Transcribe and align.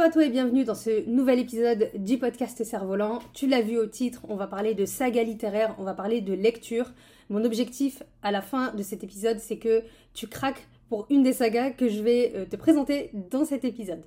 Hello 0.00 0.08
à 0.08 0.12
toi 0.12 0.24
et 0.24 0.30
bienvenue 0.30 0.64
dans 0.64 0.74
ce 0.74 1.06
nouvel 1.10 1.40
épisode 1.40 1.90
du 1.94 2.16
podcast 2.16 2.64
Cerf-Volant. 2.64 3.18
Tu 3.34 3.46
l'as 3.46 3.60
vu 3.60 3.76
au 3.76 3.84
titre, 3.84 4.22
on 4.30 4.34
va 4.34 4.46
parler 4.46 4.72
de 4.72 4.86
saga 4.86 5.22
littéraire, 5.22 5.74
on 5.78 5.84
va 5.84 5.92
parler 5.92 6.22
de 6.22 6.32
lecture. 6.32 6.90
Mon 7.28 7.44
objectif 7.44 8.02
à 8.22 8.30
la 8.30 8.40
fin 8.40 8.72
de 8.72 8.82
cet 8.82 9.04
épisode, 9.04 9.38
c'est 9.40 9.58
que 9.58 9.82
tu 10.14 10.26
craques 10.26 10.66
pour 10.88 11.06
une 11.10 11.22
des 11.22 11.34
sagas 11.34 11.72
que 11.72 11.90
je 11.90 12.02
vais 12.02 12.32
euh, 12.34 12.46
te 12.46 12.56
présenter 12.56 13.10
dans 13.30 13.44
cet 13.44 13.66
épisode. 13.66 14.02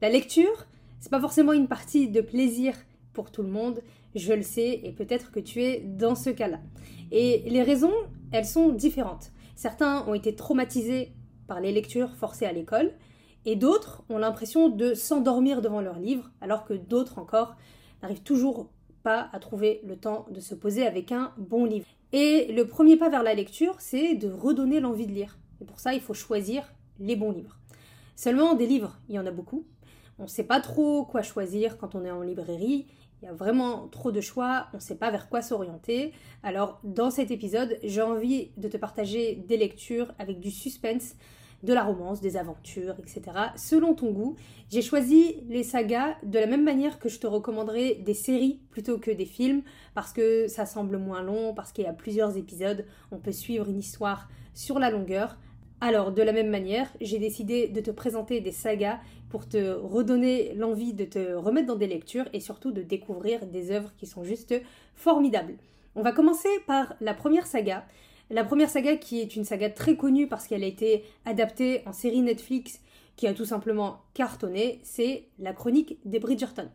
La 0.00 0.08
lecture, 0.08 0.66
c'est 0.98 1.10
pas 1.10 1.20
forcément 1.20 1.52
une 1.52 1.68
partie 1.68 2.08
de 2.08 2.22
plaisir 2.22 2.72
pour 3.12 3.30
tout 3.30 3.42
le 3.42 3.50
monde, 3.50 3.82
je 4.14 4.32
le 4.32 4.40
sais, 4.40 4.80
et 4.82 4.92
peut-être 4.92 5.30
que 5.30 5.40
tu 5.40 5.62
es 5.62 5.80
dans 5.80 6.14
ce 6.14 6.30
cas-là. 6.30 6.60
Et 7.12 7.42
les 7.44 7.62
raisons, 7.62 7.92
elles 8.32 8.46
sont 8.46 8.70
différentes. 8.70 9.30
Certains 9.56 10.06
ont 10.08 10.14
été 10.14 10.34
traumatisés 10.34 11.12
par 11.46 11.60
les 11.60 11.72
lectures 11.72 12.16
forcées 12.16 12.46
à 12.46 12.52
l'école, 12.52 12.92
et 13.44 13.56
d'autres 13.56 14.02
ont 14.08 14.18
l'impression 14.18 14.68
de 14.68 14.94
s'endormir 14.94 15.62
devant 15.62 15.80
leur 15.80 15.98
livre, 15.98 16.30
alors 16.40 16.64
que 16.64 16.74
d'autres 16.74 17.18
encore 17.18 17.56
n'arrivent 18.02 18.22
toujours 18.22 18.68
pas 19.02 19.28
à 19.32 19.38
trouver 19.38 19.80
le 19.84 19.96
temps 19.96 20.26
de 20.30 20.40
se 20.40 20.54
poser 20.54 20.86
avec 20.86 21.12
un 21.12 21.32
bon 21.38 21.64
livre. 21.64 21.86
Et 22.12 22.52
le 22.52 22.66
premier 22.66 22.96
pas 22.96 23.08
vers 23.08 23.22
la 23.22 23.34
lecture, 23.34 23.76
c'est 23.78 24.14
de 24.14 24.30
redonner 24.30 24.80
l'envie 24.80 25.06
de 25.06 25.12
lire. 25.12 25.38
Et 25.60 25.64
pour 25.64 25.80
ça, 25.80 25.94
il 25.94 26.00
faut 26.00 26.14
choisir 26.14 26.72
les 26.98 27.16
bons 27.16 27.32
livres. 27.32 27.56
Seulement, 28.16 28.54
des 28.54 28.66
livres, 28.66 28.98
il 29.08 29.14
y 29.14 29.18
en 29.18 29.26
a 29.26 29.30
beaucoup. 29.30 29.64
On 30.18 30.24
ne 30.24 30.28
sait 30.28 30.44
pas 30.44 30.60
trop 30.60 31.04
quoi 31.04 31.22
choisir 31.22 31.78
quand 31.78 31.94
on 31.94 32.04
est 32.04 32.10
en 32.10 32.22
librairie. 32.22 32.86
Il 33.20 33.26
y 33.26 33.28
a 33.28 33.32
vraiment 33.32 33.88
trop 33.88 34.12
de 34.12 34.20
choix, 34.20 34.66
on 34.72 34.76
ne 34.76 34.82
sait 34.82 34.96
pas 34.96 35.10
vers 35.10 35.28
quoi 35.28 35.42
s'orienter. 35.42 36.12
Alors, 36.42 36.80
dans 36.84 37.10
cet 37.10 37.30
épisode, 37.30 37.78
j'ai 37.82 38.02
envie 38.02 38.50
de 38.56 38.68
te 38.68 38.76
partager 38.76 39.34
des 39.34 39.56
lectures 39.56 40.12
avec 40.18 40.40
du 40.40 40.50
suspense, 40.50 41.14
de 41.62 41.72
la 41.72 41.82
romance, 41.82 42.20
des 42.20 42.36
aventures, 42.36 42.94
etc. 42.98 43.22
Selon 43.56 43.94
ton 43.94 44.10
goût, 44.10 44.36
j'ai 44.70 44.82
choisi 44.82 45.42
les 45.48 45.64
sagas 45.64 46.16
de 46.22 46.38
la 46.38 46.46
même 46.46 46.62
manière 46.62 46.98
que 46.98 47.08
je 47.08 47.18
te 47.18 47.26
recommanderais 47.26 47.96
des 47.96 48.14
séries 48.14 48.60
plutôt 48.70 48.98
que 48.98 49.10
des 49.10 49.24
films, 49.24 49.62
parce 49.94 50.12
que 50.12 50.46
ça 50.46 50.66
semble 50.66 50.98
moins 50.98 51.22
long, 51.22 51.54
parce 51.54 51.72
qu'il 51.72 51.84
y 51.84 51.88
a 51.88 51.92
plusieurs 51.92 52.36
épisodes, 52.36 52.84
on 53.10 53.18
peut 53.18 53.32
suivre 53.32 53.68
une 53.68 53.78
histoire 53.78 54.28
sur 54.54 54.78
la 54.78 54.90
longueur. 54.90 55.36
Alors, 55.80 56.12
de 56.12 56.22
la 56.22 56.32
même 56.32 56.50
manière, 56.50 56.88
j'ai 57.00 57.18
décidé 57.18 57.68
de 57.68 57.80
te 57.80 57.90
présenter 57.90 58.40
des 58.40 58.52
sagas 58.52 58.98
pour 59.28 59.48
te 59.48 59.74
redonner 59.74 60.54
l'envie 60.54 60.92
de 60.92 61.04
te 61.04 61.34
remettre 61.34 61.68
dans 61.68 61.76
des 61.76 61.86
lectures 61.86 62.26
et 62.32 62.40
surtout 62.40 62.72
de 62.72 62.82
découvrir 62.82 63.46
des 63.46 63.70
œuvres 63.70 63.92
qui 63.96 64.06
sont 64.06 64.24
juste 64.24 64.54
formidables. 64.94 65.54
On 65.94 66.02
va 66.02 66.12
commencer 66.12 66.48
par 66.66 66.94
la 67.00 67.14
première 67.14 67.46
saga. 67.46 67.84
La 68.30 68.44
première 68.44 68.68
saga 68.68 68.96
qui 68.96 69.20
est 69.20 69.36
une 69.36 69.44
saga 69.44 69.70
très 69.70 69.96
connue 69.96 70.26
parce 70.26 70.46
qu'elle 70.46 70.62
a 70.62 70.66
été 70.66 71.04
adaptée 71.24 71.82
en 71.86 71.92
série 71.92 72.20
Netflix 72.20 72.80
qui 73.16 73.26
a 73.26 73.34
tout 73.34 73.46
simplement 73.46 74.02
cartonné, 74.14 74.80
c'est 74.84 75.24
la 75.38 75.52
chronique 75.52 75.98
des 76.04 76.20
Bridgerton. 76.20 76.68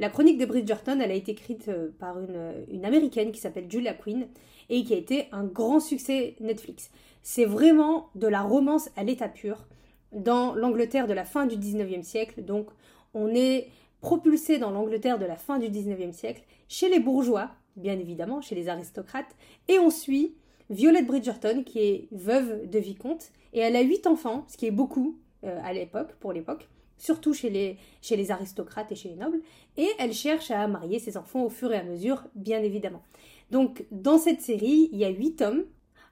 La 0.00 0.10
chronique 0.10 0.38
des 0.38 0.46
Bridgerton, 0.46 1.00
elle 1.00 1.10
a 1.10 1.14
été 1.14 1.32
écrite 1.32 1.68
euh, 1.68 1.88
par 1.98 2.18
une, 2.20 2.84
américaine 2.84 3.32
qui 3.32 3.40
s'appelle 3.40 3.70
Julia 3.70 3.94
Quinn 3.94 4.28
et 4.68 4.84
qui 4.84 4.92
a 4.92 4.96
été 4.96 5.26
un 5.32 5.44
grand 5.44 5.80
succès 5.80 6.36
Netflix. 6.40 6.90
C'est 7.22 7.44
vraiment 7.44 8.10
de 8.14 8.26
la 8.26 8.42
romance 8.42 8.90
à 8.96 9.02
l'état 9.02 9.28
pur 9.28 9.66
dans 10.12 10.54
l'Angleterre 10.54 11.06
de 11.06 11.14
la 11.14 11.24
fin 11.24 11.46
du 11.46 11.56
19e 11.56 12.02
siècle. 12.02 12.44
Donc 12.44 12.68
on 13.14 13.28
est 13.28 13.68
propulsé 14.00 14.58
dans 14.58 14.70
l'Angleterre 14.70 15.18
de 15.18 15.24
la 15.24 15.36
fin 15.36 15.58
du 15.58 15.68
19e 15.68 16.12
siècle 16.12 16.42
chez 16.68 16.88
les 16.88 17.00
bourgeois, 17.00 17.50
bien 17.76 17.98
évidemment, 17.98 18.40
chez 18.40 18.54
les 18.54 18.68
aristocrates, 18.68 19.34
et 19.68 19.78
on 19.78 19.90
suit 19.90 20.34
Violette 20.70 21.06
Bridgerton, 21.06 21.62
qui 21.64 21.80
est 21.80 22.08
veuve 22.12 22.68
de 22.68 22.78
vicomte, 22.78 23.30
et 23.52 23.60
elle 23.60 23.76
a 23.76 23.80
huit 23.80 24.06
enfants, 24.06 24.44
ce 24.48 24.56
qui 24.56 24.66
est 24.66 24.70
beaucoup 24.70 25.18
euh, 25.44 25.58
à 25.64 25.72
l'époque, 25.72 26.12
pour 26.20 26.32
l'époque, 26.32 26.68
surtout 26.98 27.32
chez 27.32 27.48
les, 27.48 27.78
chez 28.02 28.16
les 28.16 28.30
aristocrates 28.30 28.92
et 28.92 28.94
chez 28.94 29.08
les 29.08 29.16
nobles, 29.16 29.40
et 29.76 29.88
elle 29.98 30.12
cherche 30.12 30.50
à 30.50 30.66
marier 30.68 30.98
ses 30.98 31.16
enfants 31.16 31.44
au 31.44 31.48
fur 31.48 31.72
et 31.72 31.78
à 31.78 31.84
mesure, 31.84 32.24
bien 32.34 32.62
évidemment. 32.62 33.02
Donc, 33.50 33.86
dans 33.90 34.18
cette 34.18 34.42
série, 34.42 34.90
il 34.92 34.98
y 34.98 35.04
a 35.04 35.08
huit 35.08 35.36
tomes. 35.36 35.64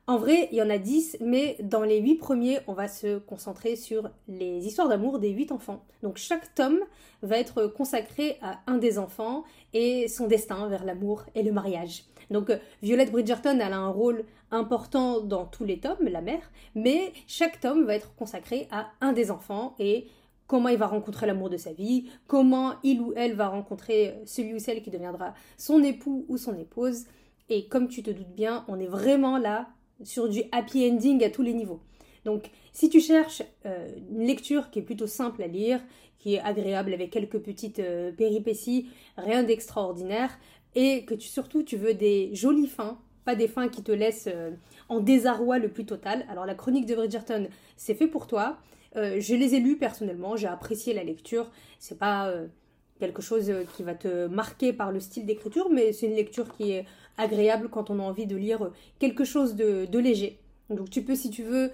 En 0.07 0.19
vrai, 0.19 0.49
il 0.53 0.59
y 0.59 0.63
en 0.63 0.71
a 0.71 0.79
dix, 0.79 1.17
mais 1.21 1.57
dans 1.61 1.83
les 1.83 1.99
huit 1.99 2.15
premiers, 2.15 2.61
on 2.69 2.73
va 2.73 2.87
se 2.87 3.19
concentrer 3.19 3.75
sur 3.75 4.09
les 4.29 4.65
histoires 4.65 4.89
d'amour 4.89 5.19
des 5.19 5.31
huit 5.31 5.51
enfants. 5.51 5.85
Donc, 6.03 6.17
chaque 6.17 6.55
tome 6.55 6.79
va 7.23 7.39
être 7.39 7.67
consacré 7.67 8.39
à 8.41 8.61
un 8.69 8.79
des 8.79 8.99
enfants 8.99 9.43
et 9.75 10.07
son 10.07 10.29
destin 10.29 10.69
vers 10.69 10.85
l'amour 10.85 11.25
et 11.35 11.43
le 11.43 11.51
mariage. 11.51 12.05
Donc 12.31 12.51
euh, 12.51 12.59
Violette 12.83 13.13
Bridgerton, 13.13 13.59
elle 13.61 13.73
a 13.73 13.79
un 13.79 13.89
rôle 13.89 14.25
important 14.51 15.21
dans 15.21 15.45
tous 15.45 15.65
les 15.65 15.79
tomes, 15.79 16.09
la 16.09 16.21
mère, 16.21 16.51
mais 16.75 17.13
chaque 17.27 17.61
tome 17.61 17.85
va 17.85 17.95
être 17.95 18.15
consacré 18.15 18.69
à 18.71 18.89
un 19.01 19.13
des 19.13 19.31
enfants 19.31 19.75
et 19.79 20.07
comment 20.47 20.69
il 20.69 20.79
va 20.79 20.87
rencontrer 20.87 21.27
l'amour 21.27 21.51
de 21.51 21.57
sa 21.57 21.73
vie, 21.73 22.09
comment 22.27 22.75
il 22.83 23.01
ou 23.01 23.13
elle 23.17 23.35
va 23.35 23.49
rencontrer 23.49 24.15
celui 24.25 24.55
ou 24.55 24.59
celle 24.59 24.83
qui 24.83 24.91
deviendra 24.91 25.35
son 25.57 25.83
époux 25.83 26.25
ou 26.29 26.37
son 26.37 26.57
épouse. 26.57 27.05
Et 27.49 27.67
comme 27.69 27.89
tu 27.89 28.03
te 28.03 28.11
doutes 28.11 28.35
bien, 28.35 28.65
on 28.69 28.79
est 28.79 28.87
vraiment 28.87 29.39
là 29.39 29.69
sur 30.03 30.29
du 30.29 30.43
happy 30.53 30.91
ending 30.91 31.25
à 31.25 31.31
tous 31.31 31.43
les 31.43 31.55
niveaux. 31.55 31.81
Donc 32.25 32.51
si 32.73 32.91
tu 32.91 33.01
cherches 33.01 33.43
euh, 33.65 33.89
une 34.11 34.27
lecture 34.27 34.71
qui 34.71 34.81
est 34.81 34.83
plutôt 34.83 35.07
simple 35.07 35.43
à 35.43 35.47
lire, 35.47 35.81
qui 36.19 36.35
est 36.35 36.41
agréable 36.41 36.93
avec 36.93 37.11
quelques 37.11 37.39
petites 37.39 37.79
euh, 37.79 38.11
péripéties, 38.11 38.89
rien 39.17 39.45
d'extraordinaire, 39.45 40.37
et 40.75 41.05
que 41.05 41.15
tu, 41.15 41.29
surtout 41.29 41.63
tu 41.63 41.77
veux 41.77 41.95
des 41.95 42.35
jolies 42.35 42.67
fins, 42.67 42.99
pas 43.27 43.35
des 43.35 43.49
fins 43.49 43.69
qui 43.69 43.83
te 43.83 43.93
laissent 43.93 44.29
euh, 44.33 44.53
en 44.89 45.01
désarroi 45.01 45.59
le 45.59 45.69
plus 45.69 45.85
total. 45.85 46.25
Alors 46.31 46.47
la 46.47 46.55
chronique 46.55 46.87
de 46.87 46.95
Bridgerton, 46.95 47.49
c'est 47.77 47.95
fait 47.95 48.07
pour 48.07 48.27
toi. 48.27 48.57
Euh, 48.95 49.17
je 49.21 49.35
les 49.35 49.55
ai 49.55 49.61
lus 49.61 49.77
personnellement, 49.77 50.37
j'ai 50.37 50.47
apprécié 50.47 50.95
la 50.95 51.05
lecture. 51.05 51.51
C'est 51.79 51.99
pas 51.99 52.29
euh, 52.29 52.47
quelque 53.01 53.21
chose 53.21 53.53
qui 53.77 53.83
va 53.83 53.95
te 53.95 54.29
marquer 54.29 54.73
par 54.73 54.93
le 54.93 55.01
style 55.01 55.27
d'écriture, 55.27 55.69
mais 55.71 55.93
c'est 55.93 56.07
une 56.07 56.15
lecture 56.15 56.57
qui 56.57 56.71
est 56.71 56.87
agréable 57.19 57.69
quand 57.69 57.91
on 57.91 57.99
a 57.99 58.03
envie 58.03 58.27
de 58.27 58.37
lire 58.37 58.71
quelque 58.99 59.25
chose 59.25 59.57
de, 59.57 59.99
léger. 59.99 60.39
Donc 60.71 60.89
tu 60.89 61.03
peux, 61.03 61.15
si 61.15 61.31
tu 61.31 61.43
veux, 61.43 61.71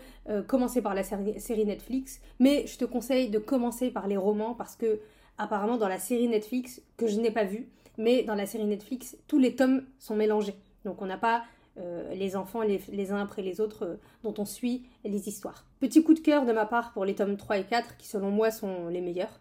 commencer 0.47 0.83
par 0.83 0.95
la 0.95 1.03
série, 1.03 1.39
série 1.41 1.65
Netflix, 1.65 2.21
mais 2.41 2.67
je 2.67 2.77
te 2.77 2.85
conseille 2.85 3.31
de 3.31 3.39
commencer 3.39 3.91
par 3.91 4.09
les 4.09 4.17
romans 4.17 4.55
parce 4.55 4.77
que 4.77 5.01
apparemment 5.39 5.77
dans 5.77 5.89
la 5.89 5.99
série 5.99 6.29
Netflix 6.29 6.83
que 6.97 7.07
je 7.07 7.21
n'ai 7.21 7.31
pas 7.31 7.45
vue, 7.45 7.69
mais 7.99 8.23
dans 8.23 8.35
la 8.35 8.47
série 8.47 8.65
Netflix, 8.65 9.17
tous 9.27 9.39
les 9.39 9.55
tomes 9.55 9.85
sont 9.99 10.17
mélangés. 10.17 10.55
Donc 10.85 11.03
on 11.03 11.07
n'a 11.07 11.19
pas 11.19 11.43
euh, 11.79 12.13
les 12.15 12.37
enfants 12.37 12.61
les, 12.61 13.13
uns 13.13 13.23
après 13.23 13.41
les 13.41 13.59
autres 13.59 13.85
euh, 13.87 13.97
dont 14.25 14.35
on 14.37 14.45
suit 14.45 14.83
les 15.05 15.29
histoires. 15.29 15.65
Petit 15.81 16.05
coup 16.05 16.13
de 16.13 16.21
cœur 16.21 16.45
de 16.45 16.53
ma 16.53 16.67
part 16.67 16.93
pour 16.93 17.07
les 17.07 17.15
tomes 17.15 17.39
3 17.39 17.59
et 17.59 17.65
4 17.65 17.97
qui 17.97 18.07
selon 18.07 18.31
moi 18.31 18.51
sont 18.51 18.89
les 18.89 19.01
meilleurs. 19.01 19.41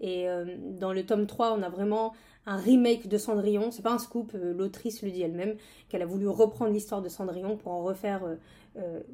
Et 0.00 0.28
euh, 0.28 0.56
dans 0.78 0.92
le 0.92 1.04
tome 1.04 1.26
3, 1.26 1.58
on 1.58 1.62
a 1.62 1.68
vraiment 1.68 2.14
un 2.46 2.56
remake 2.56 3.08
de 3.08 3.18
Cendrillon. 3.18 3.72
C'est 3.72 3.82
pas 3.82 3.92
un 3.92 3.98
scoop, 3.98 4.32
l'autrice 4.34 5.02
le 5.02 5.10
dit 5.10 5.22
elle-même, 5.22 5.56
qu'elle 5.88 6.02
a 6.02 6.06
voulu 6.06 6.28
reprendre 6.28 6.70
l'histoire 6.70 7.02
de 7.02 7.08
Cendrillon 7.08 7.56
pour 7.56 7.72
en 7.72 7.82
refaire 7.82 8.22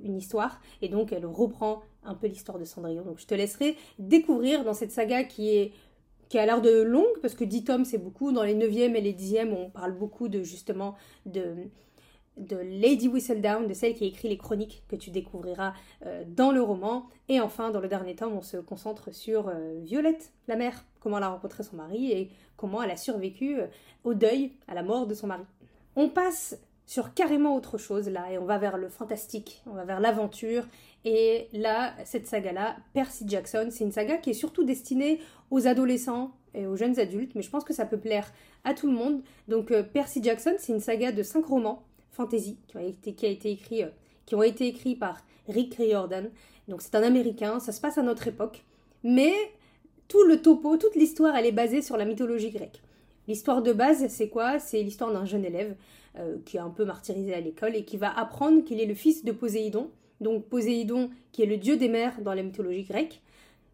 une 0.04 0.16
histoire. 0.16 0.60
Et 0.82 0.88
donc 0.88 1.12
elle 1.12 1.26
reprend 1.26 1.82
un 2.04 2.14
peu 2.14 2.26
l'histoire 2.28 2.58
de 2.58 2.64
Cendrillon. 2.64 3.02
Donc 3.02 3.18
je 3.18 3.26
te 3.26 3.34
laisserai 3.34 3.76
découvrir 3.98 4.62
dans 4.62 4.74
cette 4.74 4.92
saga 4.92 5.24
qui 5.24 5.56
est 5.56 5.72
qui 6.34 6.38
a 6.40 6.46
l'air 6.46 6.60
de 6.60 6.82
longue, 6.82 7.20
parce 7.22 7.36
que 7.36 7.44
10 7.44 7.62
tomes 7.62 7.84
c'est 7.84 7.98
beaucoup. 7.98 8.32
Dans 8.32 8.42
les 8.42 8.56
9e 8.56 8.96
et 8.96 9.00
les 9.00 9.12
10e, 9.12 9.52
on 9.52 9.70
parle 9.70 9.92
beaucoup 9.92 10.26
de 10.26 10.42
justement 10.42 10.96
de, 11.26 11.54
de 12.38 12.56
Lady 12.56 13.06
Whistledown, 13.06 13.68
de 13.68 13.72
celle 13.72 13.94
qui 13.94 14.04
écrit 14.06 14.28
les 14.28 14.36
chroniques 14.36 14.82
que 14.88 14.96
tu 14.96 15.12
découvriras 15.12 15.74
euh, 16.04 16.24
dans 16.26 16.50
le 16.50 16.60
roman. 16.60 17.06
Et 17.28 17.40
enfin, 17.40 17.70
dans 17.70 17.78
le 17.78 17.86
dernier 17.86 18.16
tome, 18.16 18.32
on 18.32 18.42
se 18.42 18.56
concentre 18.56 19.14
sur 19.14 19.46
euh, 19.46 19.78
Violette, 19.84 20.32
la 20.48 20.56
mère, 20.56 20.84
comment 20.98 21.18
elle 21.18 21.22
a 21.22 21.28
rencontré 21.28 21.62
son 21.62 21.76
mari 21.76 22.10
et 22.10 22.30
comment 22.56 22.82
elle 22.82 22.90
a 22.90 22.96
survécu 22.96 23.60
euh, 23.60 23.68
au 24.02 24.14
deuil, 24.14 24.50
à 24.66 24.74
la 24.74 24.82
mort 24.82 25.06
de 25.06 25.14
son 25.14 25.28
mari. 25.28 25.44
On 25.94 26.08
passe 26.08 26.58
sur 26.86 27.14
carrément 27.14 27.56
autre 27.56 27.78
chose 27.78 28.08
là 28.08 28.30
et 28.30 28.38
on 28.38 28.44
va 28.44 28.58
vers 28.58 28.76
le 28.76 28.88
fantastique, 28.88 29.62
on 29.66 29.74
va 29.74 29.84
vers 29.84 30.00
l'aventure 30.00 30.64
et 31.04 31.48
là 31.52 31.94
cette 32.04 32.26
saga 32.26 32.52
là 32.52 32.76
Percy 32.92 33.24
Jackson, 33.26 33.68
c'est 33.70 33.84
une 33.84 33.92
saga 33.92 34.18
qui 34.18 34.30
est 34.30 34.34
surtout 34.34 34.64
destinée 34.64 35.20
aux 35.50 35.66
adolescents 35.66 36.32
et 36.54 36.66
aux 36.66 36.76
jeunes 36.76 36.98
adultes 36.98 37.34
mais 37.34 37.42
je 37.42 37.50
pense 37.50 37.64
que 37.64 37.72
ça 37.72 37.86
peut 37.86 37.98
plaire 37.98 38.32
à 38.64 38.74
tout 38.74 38.86
le 38.86 38.92
monde. 38.92 39.22
Donc 39.48 39.70
euh, 39.70 39.82
Percy 39.82 40.22
Jackson, 40.22 40.54
c'est 40.58 40.72
une 40.72 40.80
saga 40.80 41.12
de 41.12 41.22
cinq 41.22 41.46
romans 41.46 41.82
fantasy 42.12 42.58
qui, 42.68 42.76
ont 42.76 42.80
été, 42.80 43.14
qui 43.14 43.26
a 43.26 43.28
été 43.28 43.50
écrit 43.50 43.82
euh, 43.82 43.88
qui 44.26 44.34
ont 44.34 44.42
été 44.42 44.66
écrits 44.66 44.96
par 44.96 45.22
Rick 45.48 45.74
Riordan. 45.74 46.30
Donc 46.68 46.82
c'est 46.82 46.94
un 46.94 47.02
américain, 47.02 47.60
ça 47.60 47.72
se 47.72 47.80
passe 47.80 47.98
à 47.98 48.02
notre 48.02 48.28
époque 48.28 48.62
mais 49.02 49.32
tout 50.08 50.22
le 50.24 50.42
topo, 50.42 50.76
toute 50.76 50.96
l'histoire 50.96 51.34
elle 51.34 51.46
est 51.46 51.52
basée 51.52 51.82
sur 51.82 51.96
la 51.96 52.04
mythologie 52.04 52.50
grecque. 52.50 52.82
L'histoire 53.28 53.62
de 53.62 53.72
base, 53.72 54.06
c'est 54.08 54.28
quoi? 54.28 54.58
C'est 54.58 54.82
l'histoire 54.82 55.12
d'un 55.12 55.24
jeune 55.24 55.44
élève 55.44 55.74
euh, 56.18 56.36
qui 56.44 56.56
est 56.56 56.60
un 56.60 56.70
peu 56.70 56.84
martyrisé 56.84 57.34
à 57.34 57.40
l'école 57.40 57.74
et 57.74 57.84
qui 57.84 57.96
va 57.96 58.16
apprendre 58.16 58.64
qu'il 58.64 58.80
est 58.80 58.86
le 58.86 58.94
fils 58.94 59.24
de 59.24 59.32
Poséidon. 59.32 59.90
Donc 60.20 60.44
Poséidon, 60.44 61.10
qui 61.32 61.42
est 61.42 61.46
le 61.46 61.56
dieu 61.56 61.76
des 61.76 61.88
mers 61.88 62.20
dans 62.20 62.34
la 62.34 62.42
mythologie 62.42 62.84
grecque. 62.84 63.20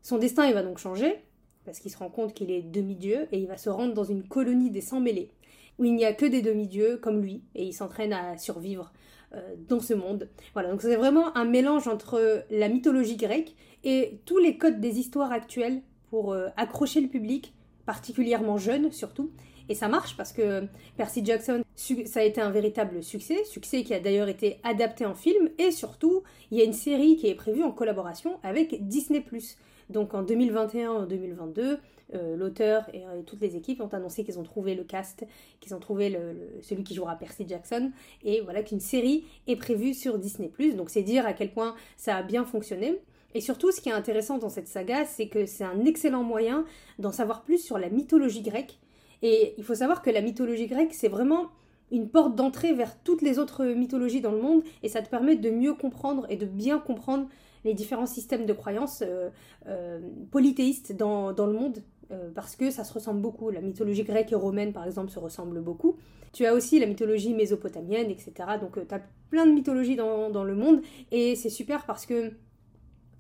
Son 0.03 0.19
destin, 0.19 0.47
il 0.47 0.55
va 0.55 0.63
donc 0.63 0.79
changer, 0.79 1.23
parce 1.65 1.79
qu'il 1.79 1.91
se 1.91 1.99
rend 1.99 2.09
compte 2.09 2.33
qu'il 2.33 2.51
est 2.51 2.63
demi-dieu, 2.63 3.29
et 3.33 3.39
il 3.39 3.47
va 3.47 3.57
se 3.57 3.69
rendre 3.69 3.93
dans 3.93 4.05
une 4.05 4.23
colonie 4.23 4.71
des 4.71 4.81
sans-mêlés, 4.81 5.31
où 5.79 5.85
il 5.85 5.95
n'y 5.95 6.07
a 6.07 6.15
que 6.15 6.25
des 6.25 6.41
demi-dieux 6.41 6.97
comme 6.97 7.21
lui, 7.21 7.43
et 7.55 7.65
il 7.65 7.75
s'entraîne 7.75 8.13
à 8.13 8.39
survivre 8.39 8.93
euh, 9.35 9.55
dans 9.69 9.81
ce 9.81 9.93
monde. 9.93 10.29
Voilà, 10.55 10.71
donc 10.71 10.81
c'est 10.81 10.97
vraiment 10.97 11.37
un 11.37 11.45
mélange 11.45 11.87
entre 11.87 12.45
la 12.51 12.69
mythologie 12.69 13.17
grecque 13.17 13.55
et 13.85 14.19
tous 14.25 14.39
les 14.39 14.57
codes 14.57 14.81
des 14.81 14.99
histoires 14.99 15.33
actuelles 15.33 15.83
pour 16.09 16.33
euh, 16.33 16.49
accrocher 16.57 17.01
le 17.01 17.09
public, 17.09 17.53
particulièrement 17.91 18.57
jeune 18.57 18.93
surtout. 18.93 19.33
Et 19.69 19.75
ça 19.75 19.89
marche 19.89 20.17
parce 20.17 20.33
que 20.33 20.63
Percy 20.97 21.25
Jackson, 21.25 21.65
ça 21.75 22.21
a 22.21 22.23
été 22.23 22.41
un 22.41 22.53
véritable 22.53 23.03
succès, 23.03 23.43
succès 23.43 23.83
qui 23.83 23.93
a 23.95 23.99
d'ailleurs 23.99 24.29
été 24.29 24.59
adapté 24.63 25.05
en 25.07 25.17
film, 25.17 25.49
et 25.59 25.73
surtout, 25.73 26.23
il 26.53 26.59
y 26.59 26.61
a 26.61 26.65
une 26.65 26.73
série 26.73 27.17
qui 27.17 27.27
est 27.27 27.35
prévue 27.35 27.65
en 27.65 27.73
collaboration 27.73 28.39
avec 28.45 28.87
Disney⁇ 28.87 29.25
donc 29.89 30.15
en 30.15 30.23
2021 30.23 31.07
2022, 31.07 31.81
euh, 32.15 32.37
l'auteur 32.37 32.89
et, 32.95 33.03
toutes 33.27 33.41
les 33.41 33.57
équipes 33.57 33.81
ont 33.81 33.89
annoncé 33.89 34.23
qu'ils 34.23 34.39
ont 34.39 34.45
trouvé 34.45 34.77
le 34.77 34.85
cast, 34.85 35.27
qu'ils 35.59 35.75
ont 35.75 35.81
trouvé 35.81 36.17
celui 36.63 36.85
qui 36.85 36.95
jouera 36.95 37.17
Percy 37.17 37.45
Jackson, 37.49 37.91
et 38.23 38.41
voilà 38.41 38.63
qu'une 38.63 38.79
série 38.79 39.25
est 39.49 39.57
prévue 39.57 39.95
sur 39.95 40.17
Disney⁇ 40.21 40.53
Donc 40.77 40.91
c'est 40.91 41.03
dire 41.03 41.27
à 41.27 41.33
quel 41.33 41.51
point 41.51 41.75
ça 41.97 42.15
a 42.15 42.23
bien 42.23 42.45
fonctionné. 42.45 43.01
Et 43.35 43.41
surtout, 43.41 43.71
ce 43.71 43.81
qui 43.81 43.89
est 43.89 43.93
intéressant 43.93 44.39
dans 44.39 44.49
cette 44.49 44.69
saga, 44.69 45.05
c'est 45.05 45.29
que 45.29 45.47
c'est 45.47 45.65
un 45.65 45.85
excellent 45.85 46.23
moyen 46.23 46.65
d'en 46.99 47.13
savoir 47.13 47.43
plus 47.43 47.59
sur 47.59 47.79
la 47.79 47.89
mythologie 47.89 48.43
grecque. 48.43 48.79
Et 49.23 49.55
il 49.59 49.65
faut 49.65 49.75
savoir 49.75 50.03
que 50.03 50.11
la 50.11 50.21
mythologie 50.21 50.67
grecque, 50.67 50.93
c'est 50.93 51.09
vraiment 51.09 51.51
une 51.93 52.09
porte 52.09 52.35
d'entrée 52.35 52.73
vers 52.73 52.99
toutes 53.03 53.23
les 53.23 53.39
autres 53.39 53.65
mythologies 53.65 54.21
dans 54.21 54.33
le 54.33 54.41
monde, 54.41 54.63
et 54.83 54.89
ça 54.89 55.03
te 55.03 55.09
permet 55.09 55.37
de 55.37 55.51
mieux 55.51 55.75
comprendre 55.75 56.27
et 56.29 56.37
de 56.37 56.47
bien 56.47 56.79
comprendre 56.79 57.29
les 57.65 57.75
différents 57.75 58.07
systèmes 58.07 58.47
de 58.47 58.53
croyances 58.53 59.03
euh, 59.07 59.29
euh, 59.67 60.01
polythéistes 60.31 60.97
dans, 60.97 61.33
dans, 61.33 61.47
le 61.47 61.53
monde, 61.53 61.79
euh, 62.11 62.31
parce 62.35 62.57
que 62.57 62.71
ça 62.71 62.85
se 62.85 62.93
ressemble 62.93 63.21
beaucoup. 63.21 63.51
La 63.51 63.61
mythologie 63.61 64.05
grecque 64.05 64.33
et 64.33 64.37
romaine, 64.37 64.73
par 64.73 64.87
exemple, 64.87 65.11
se 65.11 65.19
ressemblent 65.19 65.61
beaucoup. 65.61 65.97
Tu 66.33 66.47
as 66.47 66.55
aussi 66.55 66.79
la 66.79 66.87
mythologie 66.87 67.35
mésopotamienne, 67.35 68.11
etc. 68.11 68.33
Donc 68.61 68.79
tu 68.87 68.95
as 68.95 69.03
plein 69.31 69.47
de 69.47 69.53
mythologies 69.53 69.97
dans, 69.97 70.31
dans 70.31 70.45
le 70.45 70.55
monde, 70.55 70.81
et 71.11 71.37
c'est 71.37 71.51
super 71.51 71.85
parce 71.87 72.07
que 72.07 72.33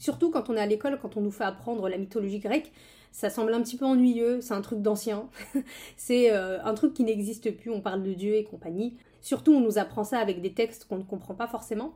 Surtout 0.00 0.30
quand 0.30 0.48
on 0.48 0.56
est 0.56 0.60
à 0.60 0.66
l'école, 0.66 0.98
quand 1.00 1.18
on 1.18 1.20
nous 1.20 1.30
fait 1.30 1.44
apprendre 1.44 1.86
la 1.86 1.98
mythologie 1.98 2.38
grecque, 2.38 2.72
ça 3.12 3.28
semble 3.28 3.52
un 3.52 3.60
petit 3.60 3.76
peu 3.76 3.84
ennuyeux, 3.84 4.40
c'est 4.40 4.54
un 4.54 4.62
truc 4.62 4.80
d'ancien, 4.80 5.28
c'est 5.96 6.32
euh, 6.32 6.58
un 6.64 6.72
truc 6.72 6.94
qui 6.94 7.04
n'existe 7.04 7.54
plus, 7.54 7.70
on 7.70 7.82
parle 7.82 8.02
de 8.02 8.14
Dieu 8.14 8.34
et 8.34 8.44
compagnie. 8.44 8.96
Surtout, 9.20 9.52
on 9.52 9.60
nous 9.60 9.78
apprend 9.78 10.02
ça 10.02 10.18
avec 10.18 10.40
des 10.40 10.54
textes 10.54 10.86
qu'on 10.86 10.96
ne 10.96 11.02
comprend 11.02 11.34
pas 11.34 11.46
forcément. 11.46 11.92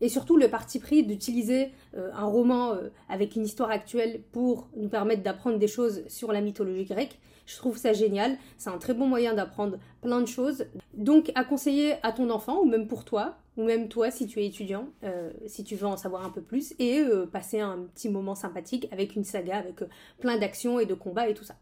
Et 0.00 0.08
surtout, 0.08 0.38
le 0.38 0.48
parti 0.48 0.78
pris 0.78 1.04
d'utiliser 1.04 1.72
euh, 1.94 2.10
un 2.14 2.24
roman 2.24 2.72
euh, 2.72 2.88
avec 3.10 3.36
une 3.36 3.44
histoire 3.44 3.70
actuelle 3.70 4.22
pour 4.32 4.68
nous 4.74 4.88
permettre 4.88 5.22
d'apprendre 5.22 5.58
des 5.58 5.68
choses 5.68 6.08
sur 6.08 6.32
la 6.32 6.40
mythologie 6.40 6.86
grecque, 6.86 7.18
je 7.44 7.56
trouve 7.56 7.76
ça 7.76 7.92
génial. 7.92 8.38
C'est 8.56 8.70
un 8.70 8.78
très 8.78 8.94
bon 8.94 9.06
moyen 9.06 9.34
d'apprendre 9.34 9.78
plein 10.00 10.22
de 10.22 10.26
choses. 10.26 10.64
Donc, 10.94 11.30
à 11.34 11.44
conseiller 11.44 11.96
à 12.02 12.12
ton 12.12 12.30
enfant, 12.30 12.60
ou 12.60 12.64
même 12.64 12.88
pour 12.88 13.04
toi, 13.04 13.36
ou 13.56 13.64
même 13.64 13.88
toi 13.88 14.10
si 14.10 14.26
tu 14.26 14.40
es 14.40 14.46
étudiant, 14.46 14.88
euh, 15.04 15.30
si 15.46 15.64
tu 15.64 15.76
veux 15.76 15.86
en 15.86 15.96
savoir 15.96 16.24
un 16.24 16.30
peu 16.30 16.42
plus, 16.42 16.74
et 16.78 17.00
euh, 17.00 17.26
passer 17.26 17.60
un 17.60 17.86
petit 17.94 18.08
moment 18.08 18.34
sympathique 18.34 18.88
avec 18.90 19.16
une 19.16 19.24
saga, 19.24 19.56
avec 19.56 19.82
euh, 19.82 19.88
plein 20.18 20.38
d'actions 20.38 20.80
et 20.80 20.86
de 20.86 20.94
combats 20.94 21.28
et 21.28 21.34
tout 21.34 21.44
ça. 21.44 21.56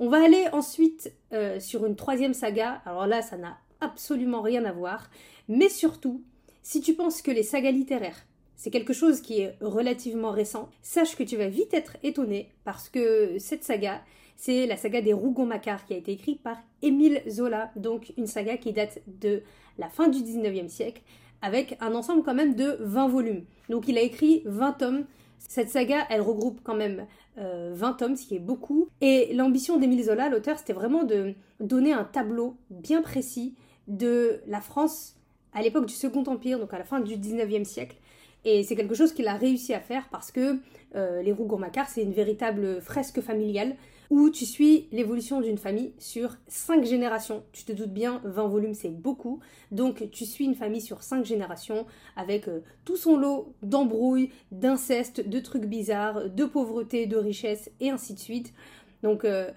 On 0.00 0.08
va 0.08 0.24
aller 0.24 0.46
ensuite 0.52 1.12
sur 1.58 1.84
une 1.84 1.96
troisième 1.96 2.32
saga, 2.32 2.80
alors 2.86 3.08
là 3.08 3.20
ça 3.20 3.36
n'a 3.36 3.58
absolument 3.80 4.42
rien 4.42 4.64
à 4.64 4.70
voir, 4.70 5.10
mais 5.48 5.68
surtout, 5.68 6.22
si 6.62 6.80
tu 6.80 6.94
penses 6.94 7.20
que 7.20 7.32
les 7.32 7.42
sagas 7.42 7.72
littéraires, 7.72 8.24
c'est 8.54 8.70
quelque 8.70 8.92
chose 8.92 9.20
qui 9.20 9.40
est 9.40 9.56
relativement 9.60 10.30
récent, 10.30 10.68
sache 10.82 11.16
que 11.16 11.24
tu 11.24 11.36
vas 11.36 11.48
vite 11.48 11.74
être 11.74 11.96
étonné 12.04 12.48
parce 12.64 12.88
que 12.88 13.38
cette 13.40 13.64
saga, 13.64 14.00
c'est 14.38 14.66
la 14.66 14.76
saga 14.76 15.02
des 15.02 15.12
Rougon-Macquart 15.12 15.84
qui 15.84 15.94
a 15.94 15.96
été 15.96 16.12
écrite 16.12 16.40
par 16.40 16.56
Émile 16.80 17.22
Zola, 17.28 17.72
donc 17.74 18.12
une 18.16 18.28
saga 18.28 18.56
qui 18.56 18.72
date 18.72 19.00
de 19.08 19.42
la 19.78 19.88
fin 19.88 20.06
du 20.06 20.20
19e 20.20 20.68
siècle, 20.68 21.02
avec 21.42 21.76
un 21.80 21.92
ensemble 21.94 22.22
quand 22.22 22.34
même 22.34 22.54
de 22.54 22.76
20 22.80 23.08
volumes. 23.08 23.44
Donc 23.68 23.88
il 23.88 23.98
a 23.98 24.00
écrit 24.00 24.42
20 24.46 24.72
tomes. 24.74 25.04
Cette 25.40 25.70
saga, 25.70 26.06
elle 26.08 26.20
regroupe 26.20 26.60
quand 26.62 26.76
même 26.76 27.06
20 27.36 27.42
euh, 27.42 27.92
tomes, 27.98 28.16
ce 28.16 28.26
qui 28.26 28.36
est 28.36 28.40
beaucoup. 28.40 28.88
Et 29.00 29.34
l'ambition 29.34 29.76
d'Émile 29.76 30.04
Zola, 30.04 30.28
l'auteur, 30.28 30.56
c'était 30.56 30.72
vraiment 30.72 31.02
de 31.02 31.34
donner 31.58 31.92
un 31.92 32.04
tableau 32.04 32.56
bien 32.70 33.02
précis 33.02 33.56
de 33.88 34.40
la 34.46 34.60
France 34.60 35.16
à 35.52 35.62
l'époque 35.62 35.86
du 35.86 35.94
Second 35.94 36.22
Empire, 36.24 36.60
donc 36.60 36.72
à 36.72 36.78
la 36.78 36.84
fin 36.84 37.00
du 37.00 37.16
19e 37.16 37.64
siècle. 37.64 37.96
Et 38.44 38.62
c'est 38.62 38.76
quelque 38.76 38.94
chose 38.94 39.12
qu'il 39.12 39.26
a 39.26 39.34
réussi 39.34 39.74
à 39.74 39.80
faire 39.80 40.08
parce 40.12 40.30
que 40.30 40.58
euh, 40.94 41.22
les 41.22 41.32
Rougon-Macquart, 41.32 41.88
c'est 41.88 42.02
une 42.04 42.12
véritable 42.12 42.80
fresque 42.80 43.20
familiale 43.20 43.74
où 44.10 44.30
tu 44.30 44.46
suis 44.46 44.88
l'évolution 44.90 45.40
d'une 45.40 45.58
famille 45.58 45.92
sur 45.98 46.36
5 46.46 46.84
générations. 46.84 47.42
Tu 47.52 47.64
te 47.64 47.72
doutes 47.72 47.92
bien, 47.92 48.20
20 48.24 48.48
volumes 48.48 48.74
c'est 48.74 48.88
beaucoup. 48.88 49.40
Donc 49.70 50.10
tu 50.10 50.24
suis 50.24 50.44
une 50.44 50.54
famille 50.54 50.80
sur 50.80 51.02
5 51.02 51.24
générations 51.24 51.86
avec 52.16 52.48
euh, 52.48 52.60
tout 52.84 52.96
son 52.96 53.16
lot 53.16 53.54
d'embrouilles, 53.62 54.30
d'inceste, 54.50 55.28
de 55.28 55.40
trucs 55.40 55.66
bizarres, 55.66 56.30
de 56.30 56.44
pauvreté, 56.44 57.06
de 57.06 57.16
richesse 57.16 57.70
et 57.80 57.90
ainsi 57.90 58.14
de 58.14 58.18
suite. 58.18 58.54
Donc 59.02 59.24
euh, 59.24 59.50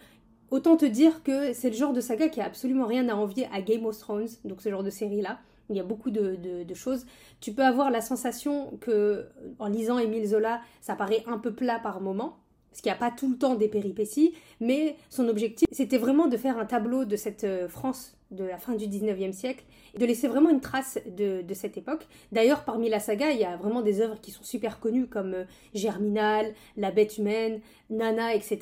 autant 0.50 0.75
te 0.75 0.86
dire 0.86 1.24
que 1.24 1.54
c'est 1.54 1.69
le 1.69 1.75
genre 1.75 1.94
de 1.94 2.01
saga 2.01 2.27
qui 2.27 2.42
a 2.42 2.45
absolument 2.45 2.86
rien 2.86 3.07
à 3.09 3.15
envier 3.15 3.47
à 3.54 3.62
Game 3.62 3.86
of 3.86 3.97
Thrones, 3.97 4.27
donc 4.44 4.62
ce 4.62 4.69
genre 4.69 4.83
de 4.83 4.89
série 4.89 5.21
là. 5.21 5.39
Il 5.69 5.77
y 5.77 5.80
a 5.80 5.83
beaucoup 5.83 6.12
de, 6.12 6.74
choses. 6.74 7.06
Tu 7.39 7.54
peux 7.54 7.63
avoir 7.63 7.92
la 7.92 8.01
sensation 8.01 8.77
que, 8.81 9.30
en 9.57 9.68
lisant 9.68 9.97
Émile 10.00 10.27
Zola, 10.27 10.59
ça 10.81 10.95
paraît 10.95 11.24
un 11.27 11.38
peu 11.38 11.54
plat 11.54 11.80
par 11.80 12.01
moment, 12.01 12.39
parce 12.71 12.81
qu'il 12.81 12.89
n'y 12.89 12.95
a 12.95 13.00
pas 13.00 13.12
tout 13.12 13.29
le 13.29 13.38
temps 13.38 13.56
des 13.56 13.68
péripéties, 13.68 14.33
mais 14.62 14.95
son 15.09 15.27
objectif, 15.27 15.68
c'était 15.71 15.97
vraiment 15.97 16.27
de 16.27 16.38
faire 16.38 16.57
un 16.57 16.65
tableau 16.65 17.03
de 17.03 17.18
cette 17.18 17.44
euh, 17.44 17.68
France 17.68 18.15
de 18.31 18.45
la 18.45 18.57
fin 18.57 18.75
du 18.75 18.85
19e 18.85 19.33
siècle, 19.33 19.65
et 19.94 19.97
de 19.97 20.06
laisser 20.06 20.29
vraiment 20.29 20.50
une 20.50 20.62
trace 20.62 20.97
de, 21.06 21.44
cette 21.53 21.75
époque. 21.75 22.07
D'ailleurs, 22.31 22.63
parmi 22.63 22.88
la 22.88 23.01
saga, 23.01 23.31
il 23.31 23.39
y 23.39 23.44
a 23.44 23.57
vraiment 23.57 23.81
des 23.81 24.00
œuvres 24.00 24.21
qui 24.21 24.31
sont 24.31 24.44
super 24.44 24.79
connues, 24.79 25.07
comme 25.07 25.33
euh, 25.33 25.44
Germinal, 25.73 26.53
La 26.77 26.91
bête 26.91 27.18
humaine, 27.18 27.59
Nana, 27.89 28.33
etc. 28.33 28.59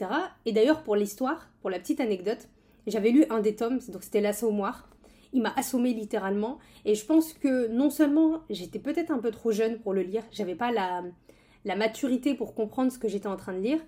Et 0.47 0.53
d'ailleurs, 0.53 0.81
pour 0.81 0.95
l'histoire, 0.95 1.51
pour 1.61 1.69
la 1.69 1.77
petite 1.77 2.00
anecdote, 2.00 2.47
j'avais 2.88 3.11
lu 3.11 3.25
un 3.29 3.41
des 3.41 3.56
tomes, 3.56 3.79
donc 3.89 4.01
c'était 4.01 4.21
L'Assommoir. 4.21 4.89
Il 5.33 5.44
m'a 5.44 5.53
assommé 5.56 5.94
littéralement, 5.94 6.57
et 6.85 6.95
je 6.95 7.06
pense 7.06 7.33
que 7.33 7.67
non 7.67 7.91
seulement 7.91 8.42
j'étais 8.49 8.80
peut-être 8.80 9.11
un 9.11 9.19
peu 9.19 9.30
trop 9.30 9.51
jeune 9.51 9.78
pour 9.78 9.94
le 9.94 10.01
lire, 10.01 10.23
j'avais 10.31 10.56
pas 10.56 10.71
la 10.71 11.04
la 11.66 11.75
maturité 11.75 12.33
pour 12.35 12.54
comprendre 12.54 12.92
ce 12.92 12.99
que 12.99 13.07
j'étais 13.07 13.28
en 13.28 13.35
train 13.35 13.54
de 13.54 13.59
lire. 13.59 13.80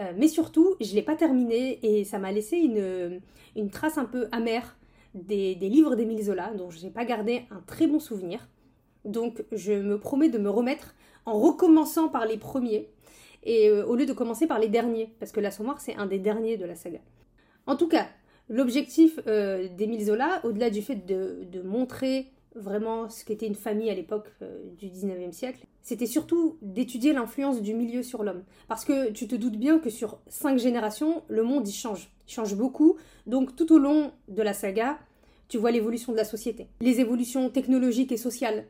Euh, 0.00 0.12
mais 0.16 0.28
surtout, 0.28 0.74
je 0.80 0.90
ne 0.90 0.94
l'ai 0.96 1.02
pas 1.02 1.16
terminé 1.16 1.78
et 1.82 2.04
ça 2.04 2.18
m'a 2.18 2.32
laissé 2.32 2.56
une, 2.56 3.70
trace 3.70 3.98
un 3.98 4.04
peu 4.04 4.28
amère 4.32 4.76
des, 5.14 5.54
livres 5.54 5.94
d'Émile 5.94 6.24
Zola, 6.24 6.52
dont 6.54 6.70
je 6.70 6.82
n'ai 6.82 6.90
pas 6.90 7.04
gardé 7.04 7.42
un 7.50 7.60
très 7.66 7.86
bon 7.86 8.00
souvenir. 8.00 8.48
Donc 9.04 9.44
je 9.52 9.72
me 9.72 9.98
promets 9.98 10.28
de 10.28 10.38
me 10.38 10.50
remettre 10.50 10.94
en 11.26 11.38
recommençant 11.38 12.08
par 12.08 12.26
les 12.26 12.36
premiers, 12.36 12.90
et 13.44 13.68
euh, 13.68 13.86
au 13.86 13.94
lieu 13.94 14.06
de 14.06 14.12
commencer 14.12 14.46
par 14.46 14.58
les 14.58 14.68
derniers, 14.68 15.14
parce 15.20 15.30
que 15.30 15.40
l'Assommoir 15.40 15.80
c'est 15.80 15.94
un 15.96 16.06
des 16.06 16.18
derniers 16.18 16.56
de 16.56 16.64
la 16.64 16.74
saga. 16.74 16.98
En 17.66 17.76
tout 17.76 17.88
cas, 17.88 18.08
l'objectif 18.48 19.20
euh, 19.26 19.68
d'Émile 19.68 20.06
Zola, 20.06 20.40
au-delà 20.44 20.70
du 20.70 20.82
fait 20.82 20.96
de 20.96 21.62
montrer 21.62 22.33
vraiment 22.54 23.08
ce 23.08 23.24
qu'était 23.24 23.46
une 23.46 23.54
famille 23.54 23.90
à 23.90 23.94
l'époque 23.94 24.28
euh, 24.42 24.58
du 24.78 24.86
19e 24.88 25.32
siècle, 25.32 25.66
c'était 25.82 26.06
surtout 26.06 26.56
d'étudier 26.62 27.12
l'influence 27.12 27.60
du 27.60 27.74
milieu 27.74 28.02
sur 28.02 28.22
l'homme. 28.22 28.44
Parce 28.68 28.84
que 28.84 29.10
tu 29.10 29.26
te 29.26 29.34
doutes 29.34 29.56
bien 29.56 29.78
que 29.78 29.90
sur 29.90 30.18
cinq 30.28 30.58
générations, 30.58 31.22
le 31.28 31.42
monde 31.42 31.66
y 31.68 31.72
change. 31.72 32.10
Il 32.28 32.32
change 32.32 32.54
beaucoup. 32.54 32.96
Donc 33.26 33.56
tout 33.56 33.72
au 33.72 33.78
long 33.78 34.12
de 34.28 34.42
la 34.42 34.54
saga, 34.54 34.98
tu 35.48 35.58
vois 35.58 35.70
l'évolution 35.70 36.12
de 36.12 36.16
la 36.16 36.24
société. 36.24 36.68
Les 36.80 37.00
évolutions 37.00 37.50
technologiques 37.50 38.12
et 38.12 38.16
sociales 38.16 38.66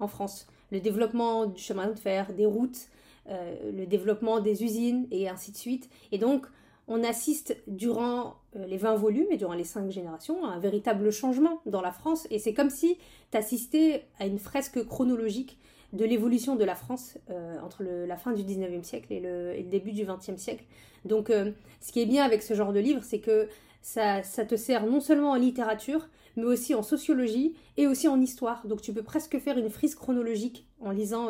en 0.00 0.08
France. 0.08 0.46
Le 0.70 0.80
développement 0.80 1.46
du 1.46 1.60
chemin 1.60 1.88
de 1.88 1.98
fer, 1.98 2.32
des 2.34 2.46
routes, 2.46 2.88
euh, 3.28 3.72
le 3.72 3.86
développement 3.86 4.40
des 4.40 4.62
usines 4.64 5.06
et 5.10 5.28
ainsi 5.28 5.52
de 5.52 5.56
suite. 5.56 5.88
Et 6.12 6.18
donc, 6.18 6.46
on 6.88 7.04
assiste 7.04 7.56
durant 7.66 8.36
euh, 8.56 8.66
les 8.66 8.78
20 8.78 8.96
volumes 8.96 9.26
et 9.30 9.36
durant 9.36 9.52
les 9.52 9.64
5 9.64 9.90
générations 9.90 10.44
à 10.44 10.48
un 10.48 10.58
véritable 10.58 11.12
changement 11.12 11.60
dans 11.66 11.82
la 11.82 11.92
France. 11.92 12.26
Et 12.30 12.38
c'est 12.38 12.54
comme 12.54 12.70
si 12.70 12.96
tu 13.30 13.36
assistais 13.36 14.06
à 14.18 14.26
une 14.26 14.38
fresque 14.38 14.84
chronologique 14.86 15.58
de 15.92 16.04
l'évolution 16.04 16.56
de 16.56 16.64
la 16.64 16.74
France 16.74 17.18
euh, 17.30 17.58
entre 17.60 17.84
la 17.84 18.16
fin 18.16 18.32
du 18.32 18.42
19e 18.42 18.82
siècle 18.82 19.12
et 19.12 19.20
le, 19.20 19.62
début 19.64 19.92
du 19.92 20.04
20e 20.04 20.38
siècle. 20.38 20.64
Donc 21.04 21.30
euh, 21.30 21.52
ce 21.80 21.92
qui 21.92 22.00
est 22.00 22.06
bien 22.06 22.24
avec 22.24 22.42
ce 22.42 22.54
genre 22.54 22.72
de 22.72 22.80
livre, 22.80 23.02
c'est 23.04 23.20
que 23.20 23.48
ça, 23.82 24.22
ça, 24.22 24.44
te 24.44 24.56
sert 24.56 24.86
non 24.86 25.00
seulement 25.00 25.32
en 25.32 25.36
littérature, 25.36 26.08
mais 26.36 26.44
aussi 26.44 26.74
en 26.74 26.82
sociologie 26.82 27.54
et 27.76 27.86
aussi 27.86 28.08
en 28.08 28.20
histoire. 28.20 28.66
Donc 28.66 28.80
tu 28.80 28.94
peux 28.94 29.02
presque 29.02 29.38
faire 29.38 29.58
une 29.58 29.70
frise 29.70 29.94
chronologique 29.94 30.66
en 30.80 30.90
lisant 30.90 31.28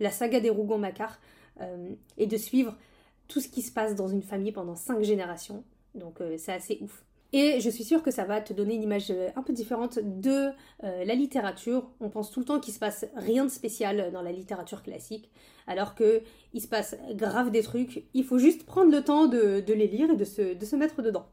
la 0.00 0.10
saga 0.10 0.40
des 0.40 0.50
Rougon-Macquart 0.50 1.18
et 2.16 2.26
de 2.26 2.36
suivre 2.36 2.76
tout 3.28 3.40
ce 3.40 3.48
qui 3.48 3.62
se 3.62 3.70
passe 3.70 3.94
dans 3.94 4.08
une 4.08 4.22
famille 4.22 4.52
pendant 4.52 4.74
cinq 4.74 5.02
générations. 5.02 5.64
Donc 5.94 6.20
euh, 6.20 6.34
c'est 6.38 6.52
assez 6.52 6.78
ouf. 6.80 7.04
Et 7.34 7.60
je 7.60 7.68
suis 7.68 7.84
sûre 7.84 8.02
que 8.02 8.10
ça 8.10 8.24
va 8.24 8.40
te 8.40 8.54
donner 8.54 8.74
une 8.74 8.82
image 8.82 9.10
euh, 9.10 9.28
un 9.36 9.42
peu 9.42 9.52
différente 9.52 9.98
de 10.02 10.48
euh, 10.84 11.04
la 11.04 11.14
littérature. 11.14 11.90
On 12.00 12.08
pense 12.08 12.30
tout 12.30 12.40
le 12.40 12.46
temps 12.46 12.58
qu'il 12.58 12.72
se 12.72 12.78
passe 12.78 13.04
rien 13.14 13.44
de 13.44 13.50
spécial 13.50 14.10
dans 14.12 14.22
la 14.22 14.32
littérature 14.32 14.82
classique, 14.82 15.30
alors 15.66 15.94
que 15.94 16.22
il 16.54 16.62
se 16.62 16.68
passe 16.68 16.96
grave 17.12 17.50
des 17.50 17.62
trucs. 17.62 18.04
Il 18.14 18.24
faut 18.24 18.38
juste 18.38 18.64
prendre 18.64 18.90
le 18.90 19.04
temps 19.04 19.26
de, 19.26 19.62
les 19.66 19.88
lire 19.88 20.10
et 20.10 20.16
de 20.16 20.24
se, 20.24 20.54
de 20.54 20.64
se 20.64 20.76
mettre 20.76 21.02
dedans. 21.02 21.26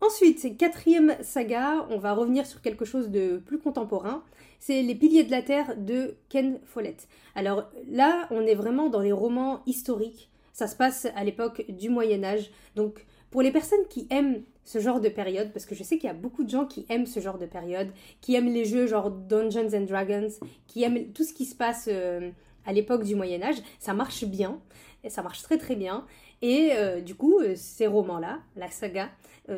Ensuite, 0.00 0.58
quatrième 0.58 1.16
saga, 1.22 1.86
on 1.90 1.98
va 1.98 2.12
revenir 2.12 2.44
sur 2.44 2.60
quelque 2.60 2.84
chose 2.84 3.10
de 3.10 3.38
plus 3.38 3.58
contemporain. 3.58 4.24
C'est 4.58 4.82
Les 4.82 4.96
Piliers 4.96 5.24
de 5.24 5.30
la 5.30 5.42
Terre 5.42 5.76
de 5.76 6.16
Ken 6.28 6.58
Follett. 6.64 7.06
Alors 7.36 7.70
là, 7.88 8.26
on 8.30 8.40
est 8.40 8.56
vraiment 8.56 8.88
dans 8.88 9.00
les 9.00 9.12
romans 9.12 9.62
historiques. 9.66 10.28
Ça 10.54 10.68
se 10.68 10.76
passe 10.76 11.08
à 11.16 11.24
l'époque 11.24 11.66
du 11.68 11.90
Moyen 11.90 12.22
Âge. 12.24 12.50
Donc 12.76 13.04
pour 13.30 13.42
les 13.42 13.50
personnes 13.50 13.84
qui 13.90 14.06
aiment 14.10 14.44
ce 14.62 14.78
genre 14.78 15.00
de 15.00 15.08
période, 15.08 15.52
parce 15.52 15.66
que 15.66 15.74
je 15.74 15.82
sais 15.82 15.98
qu'il 15.98 16.06
y 16.06 16.10
a 16.10 16.14
beaucoup 16.14 16.44
de 16.44 16.48
gens 16.48 16.64
qui 16.64 16.86
aiment 16.88 17.06
ce 17.06 17.18
genre 17.18 17.36
de 17.36 17.46
période, 17.46 17.88
qui 18.20 18.36
aiment 18.36 18.52
les 18.52 18.64
jeux 18.64 18.86
genre 18.86 19.10
Dungeons 19.10 19.74
and 19.74 19.86
Dragons, 19.86 20.30
qui 20.68 20.84
aiment 20.84 21.12
tout 21.12 21.24
ce 21.24 21.34
qui 21.34 21.44
se 21.44 21.56
passe 21.56 21.88
euh, 21.90 22.30
à 22.64 22.72
l'époque 22.72 23.02
du 23.02 23.16
Moyen 23.16 23.42
Âge, 23.42 23.56
ça 23.80 23.92
marche 23.92 24.24
bien, 24.24 24.60
et 25.02 25.10
ça 25.10 25.22
marche 25.22 25.42
très 25.42 25.58
très 25.58 25.74
bien. 25.74 26.06
Et 26.40 26.70
euh, 26.74 27.00
du 27.00 27.16
coup, 27.16 27.40
euh, 27.40 27.54
ces 27.56 27.88
romans-là, 27.88 28.38
la 28.56 28.70
saga, 28.70 29.10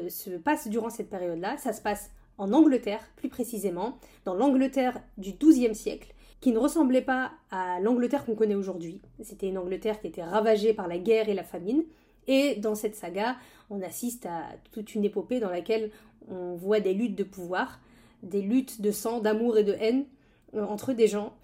se 0.09 0.31
passe 0.31 0.67
durant 0.67 0.91
cette 0.91 1.09
période-là. 1.09 1.59
Ça 1.59 1.73
se 1.73 1.81
passe 1.81 2.11
en 2.39 2.53
Angleterre, 2.53 3.09
plus 3.15 3.29
précisément, 3.29 3.99
dans 4.25 4.35
l'Angleterre 4.35 5.01
du 5.17 5.33
XIIe 5.33 5.77
siècle, 5.77 6.13
qui 6.41 6.53
ne 6.53 6.59
ressemblait 6.59 7.03
pas 7.03 7.33
à 7.51 7.81
l'Angleterre 7.81 8.25
qu'on 8.25 8.35
connaît 8.35 8.55
aujourd'hui. 8.55 9.01
C'était 9.23 9.49
une 9.49 9.59
Angleterre 9.59 10.01
qui 10.01 10.07
était 10.07 10.23
ravagée 10.23 10.75
par 10.75 10.89
la 10.89 10.99
guerre 10.99 11.29
et 11.29 11.35
la 11.35 11.45
famine. 11.45 11.85
Et 12.29 12.57
dans 12.57 12.75
cette 12.75 12.95
saga, 12.95 13.37
on 13.71 13.81
assiste 13.83 14.27
à 14.27 14.43
toute 14.73 14.95
une 14.95 15.05
épopée 15.05 15.41
dans 15.41 15.51
laquelle 15.51 15.91
on 16.29 16.55
voit 16.55 16.81
des 16.81 16.93
luttes 16.93 17.15
de 17.15 17.25
pouvoir, 17.25 17.81
des 18.23 18.43
luttes 18.43 18.81
de 18.81 18.91
sang, 18.91 19.21
d'amour 19.21 19.59
et 19.59 19.65
de 19.65 19.77
haine 19.79 20.05
entre 20.55 20.93
des 20.93 21.07
gens 21.07 21.35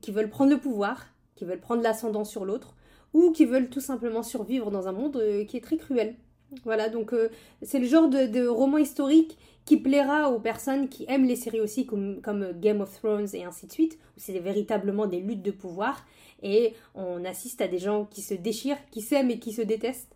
qui 0.00 0.10
veulent 0.10 0.30
prendre 0.30 0.50
le 0.50 0.58
pouvoir, 0.58 1.06
qui 1.36 1.44
veulent 1.44 1.60
prendre 1.60 1.82
l'ascendant 1.82 2.24
sur 2.24 2.44
l'autre, 2.44 2.74
ou 3.12 3.32
qui 3.32 3.44
veulent 3.44 3.68
tout 3.68 3.80
simplement 3.80 4.22
survivre 4.22 4.70
dans 4.70 4.88
un 4.88 4.92
monde 4.92 5.16
euh, 5.16 5.44
qui 5.44 5.56
est 5.56 5.62
très 5.62 5.76
cruel. 5.76 6.14
Voilà, 6.64 6.88
donc 6.88 7.12
euh, 7.12 7.28
c'est 7.62 7.78
le 7.78 7.86
genre 7.86 8.08
de, 8.08 8.46
roman 8.46 8.78
historique 8.78 9.36
qui 9.64 9.76
plaira 9.76 10.30
aux 10.30 10.40
personnes 10.40 10.88
qui 10.88 11.04
aiment 11.08 11.26
les 11.26 11.36
séries 11.36 11.60
aussi 11.60 11.84
comme, 11.84 12.22
comme 12.22 12.52
Game 12.58 12.80
of 12.80 12.90
Thrones 12.98 13.28
et 13.34 13.44
ainsi 13.44 13.66
de 13.66 13.72
suite, 13.72 13.98
où 14.16 14.20
c'est 14.20 14.38
véritablement 14.38 15.06
des 15.06 15.20
luttes 15.20 15.42
de 15.42 15.50
pouvoir 15.50 16.06
et 16.42 16.74
on 16.94 17.24
assiste 17.24 17.60
à 17.60 17.68
des 17.68 17.78
gens 17.78 18.04
qui 18.04 18.22
se 18.22 18.34
déchirent, 18.34 18.78
qui 18.90 19.00
s'aiment 19.02 19.30
et 19.30 19.38
qui 19.38 19.52
se 19.52 19.62
détestent. 19.62 20.14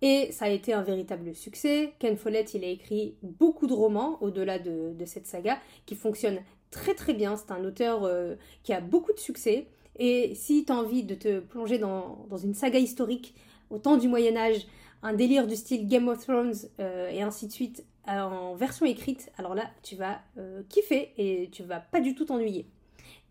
Et 0.00 0.30
ça 0.32 0.46
a 0.46 0.48
été 0.48 0.72
un 0.72 0.82
véritable 0.82 1.34
succès. 1.34 1.92
Ken 1.98 2.16
Follett, 2.16 2.54
il 2.54 2.64
a 2.64 2.68
écrit 2.68 3.14
beaucoup 3.22 3.66
de 3.66 3.72
romans 3.72 4.18
au-delà 4.20 4.58
de, 4.58 4.94
cette 5.06 5.26
saga 5.26 5.58
qui 5.86 5.94
fonctionnent 5.94 6.40
très 6.70 6.94
très 6.94 7.14
bien. 7.14 7.36
C'est 7.36 7.52
un 7.52 7.64
auteur 7.64 8.04
euh, 8.04 8.34
qui 8.62 8.72
a 8.72 8.80
beaucoup 8.80 9.12
de 9.12 9.18
succès. 9.18 9.66
Et 9.98 10.34
si 10.34 10.64
tu 10.64 10.72
as 10.72 10.76
envie 10.76 11.04
de 11.04 11.14
te 11.14 11.40
plonger 11.40 11.78
dans, 11.78 12.26
une 12.42 12.54
saga 12.54 12.78
historique 12.78 13.34
au 13.70 13.78
temps 13.78 13.96
du 13.96 14.08
Moyen 14.08 14.36
Âge, 14.36 14.66
un 15.02 15.12
délire 15.12 15.46
du 15.46 15.56
style 15.56 15.86
Game 15.88 16.08
of 16.08 16.18
Thrones 16.24 16.54
euh, 16.80 17.08
et 17.10 17.22
ainsi 17.22 17.46
de 17.46 17.52
suite 17.52 17.84
euh, 18.08 18.20
en 18.20 18.54
version 18.54 18.86
écrite, 18.86 19.30
alors 19.38 19.54
là 19.54 19.70
tu 19.82 19.96
vas 19.96 20.20
euh, 20.38 20.62
kiffer 20.68 21.12
et 21.16 21.48
tu 21.52 21.62
vas 21.62 21.80
pas 21.80 22.00
du 22.00 22.14
tout 22.14 22.24
t'ennuyer. 22.24 22.66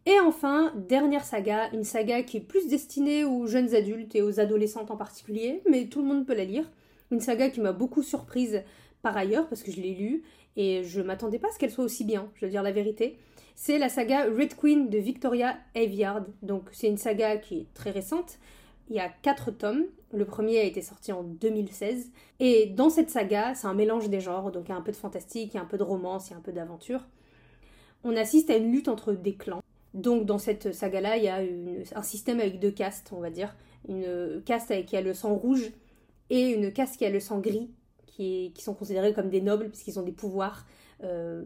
Et 0.06 0.20
enfin, 0.20 0.74
dernière 0.75 1.24
saga, 1.24 1.70
une 1.74 1.84
saga 1.84 2.24
qui 2.24 2.38
est 2.38 2.42
plus 2.42 2.68
destinée 2.68 3.24
aux 3.24 3.46
jeunes 3.46 3.75
adultes 3.75 4.16
et 4.16 4.24
aux 4.24 4.40
adolescentes 4.40 4.90
en 4.90 4.98
particulier, 4.98 5.62
mais 5.70 5.86
tout 5.86 6.01
le 6.01 6.08
monde 6.08 6.25
peut 6.25 6.34
la 6.34 6.46
lire. 6.46 6.70
Une 7.12 7.20
saga 7.20 7.50
qui 7.50 7.62
m'a 7.62 7.72
beaucoup 7.72 8.01
surprise 8.01 8.63
par 9.04 9.16
ailleurs 9.16 9.48
parce 9.48 9.62
que 9.62 9.72
je 9.72 9.80
l'ai 9.80 9.94
lue 9.94 10.24
et 10.56 10.84
je 10.84 11.01
m'attendais 11.01 11.38
pas 11.38 11.50
à 11.50 11.51
ce 11.51 11.60
qu'elle 11.60 11.72
soit 11.72 11.84
aussi 11.84 12.04
bien, 12.04 12.30
je 12.36 12.46
veux 12.46 12.51
dire 12.51 12.63
la 12.63 12.72
vérité 12.72 13.20
c'est 13.56 13.78
la 13.78 13.90
saga 13.90 14.25
Red 14.25 14.56
Queen 14.56 14.90
de 14.90 14.98
Victoria 14.98 15.56
Aveyard. 15.75 16.25
Donc 16.42 16.70
c'est 16.72 16.88
une 16.88 16.98
saga 16.98 17.38
qui 17.38 17.60
est 17.60 17.74
très 17.75 17.92
récente. 17.92 18.40
Il 18.90 18.96
y 18.96 19.00
a 19.00 19.10
quatre 19.10 19.52
tomes. 19.52 19.86
Le 20.12 20.26
premier 20.26 20.60
a 20.60 20.64
été 20.64 20.82
sorti 20.82 21.12
en 21.12 21.24
2016. 21.24 22.12
Et 22.40 22.68
dans 22.68 22.90
cette 22.90 23.10
saga, 23.10 23.56
c'est 23.56 23.68
un 23.68 23.74
mélange 23.74 24.10
des 24.10 24.20
genres. 24.20 24.52
Donc 24.52 24.66
il 24.68 24.70
y 24.70 24.74
a 24.74 24.78
un 24.78 24.82
peu 24.82 24.92
de 24.92 24.98
fantastique, 24.98 25.54
il 25.54 25.58
y 25.58 25.60
a 25.60 25.64
un 25.64 25.66
peu 25.68 25.78
de 25.78 25.84
romance, 25.84 26.30
il 26.30 26.32
y 26.32 26.34
a 26.34 26.38
un 26.38 26.42
peu 26.42 26.52
d'aventure. 26.52 27.02
On 28.04 28.16
assiste 28.16 28.50
à 28.50 28.58
une 28.58 28.72
lutte 28.72 28.88
entre 28.88 29.14
des 29.14 29.36
clans. 29.36 29.62
Donc 29.94 30.26
dans 30.26 30.38
cette 30.38 30.74
saga-là, 30.74 31.18
il 31.18 31.24
y 31.24 31.28
a 31.28 31.42
un 31.96 32.02
système 32.02 32.40
avec 32.40 32.60
deux 32.60 32.72
castes, 32.72 33.12
on 33.14 33.20
va 33.20 33.30
dire. 33.30 33.56
Une 33.88 34.42
caste 34.46 34.86
qui 34.86 34.96
a 34.96 35.02
le 35.02 35.14
sang 35.14 35.36
rouge 35.36 35.72
et 36.30 36.50
une 36.50 36.72
caste 36.72 36.98
qui 36.98 37.06
a 37.06 37.10
le 37.10 37.20
sang 37.20 37.40
gris, 37.40 37.70
qui, 38.08 38.54
sont 38.58 38.74
considérés 38.74 39.14
comme 39.14 39.30
des 39.30 39.42
nobles 39.42 39.70
puisqu'ils 39.70 40.00
ont 40.00 40.04
des 40.04 40.12
pouvoirs, 40.12 40.66
euh, 41.04 41.44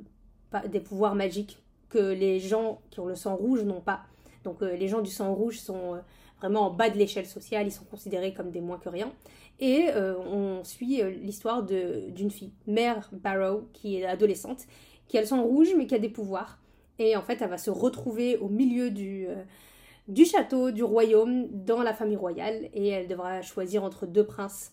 des 0.69 0.79
pouvoirs 0.79 1.15
magiques 1.15 1.61
que 1.89 1.97
les 1.97 2.39
gens 2.39 2.81
qui 2.89 2.99
ont 2.99 3.05
le 3.05 3.15
sang 3.15 3.35
rouge 3.35 3.63
n'ont 3.63 3.81
pas. 3.81 4.03
Donc 4.43 4.61
euh, 4.61 4.75
les 4.75 4.87
gens 4.87 5.01
du 5.01 5.09
sang 5.09 5.33
rouge 5.33 5.59
sont 5.59 5.95
euh, 5.95 5.99
vraiment 6.39 6.67
en 6.67 6.71
bas 6.71 6.89
de 6.89 6.97
l'échelle 6.97 7.25
sociale, 7.25 7.67
ils 7.67 7.71
sont 7.71 7.85
considérés 7.85 8.33
comme 8.33 8.51
des 8.51 8.61
moins 8.61 8.77
que 8.77 8.89
rien. 8.89 9.11
Et 9.59 9.87
euh, 9.89 10.17
on 10.19 10.63
suit 10.63 11.01
l'histoire 11.21 11.63
d'une 11.63 12.31
fille, 12.31 12.51
Mère 12.67 13.09
Barrow, 13.11 13.69
qui 13.73 13.97
est 13.97 14.05
adolescente, 14.05 14.63
qui 15.07 15.17
a 15.17 15.21
le 15.21 15.27
sang 15.27 15.43
rouge 15.43 15.69
mais 15.77 15.87
qui 15.87 15.95
a 15.95 15.99
des 15.99 16.09
pouvoirs. 16.09 16.59
Et 16.99 17.15
en 17.15 17.21
fait, 17.21 17.41
elle 17.41 17.49
va 17.49 17.57
se 17.57 17.69
retrouver 17.69 18.37
au 18.37 18.49
milieu 18.49 18.89
du, 18.89 19.27
du 20.07 20.25
château, 20.25 20.71
du 20.71 20.83
royaume, 20.83 21.47
dans 21.51 21.81
la 21.81 21.93
famille 21.93 22.15
royale, 22.15 22.69
et 22.73 22.89
elle 22.89 23.07
devra 23.07 23.41
choisir 23.41 23.83
entre 23.83 24.05
deux 24.05 24.25
princes, 24.25 24.71